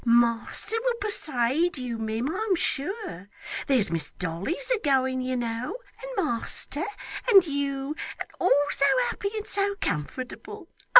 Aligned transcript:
Master 0.03 0.77
will 0.81 0.95
persuade 0.95 1.77
you, 1.77 1.99
mim, 1.99 2.35
I'm 2.35 2.55
sure. 2.55 3.29
There's 3.67 3.91
Miss 3.91 4.09
Dolly's 4.09 4.71
a 4.71 4.79
going 4.79 5.21
you 5.21 5.35
know, 5.37 5.77
and 6.01 6.25
master, 6.25 6.85
and 7.29 7.45
you, 7.45 7.95
and 8.19 8.27
all 8.39 8.65
so 8.71 8.85
happy 9.11 9.29
and 9.37 9.45
so 9.45 9.75
comfortable. 9.79 10.69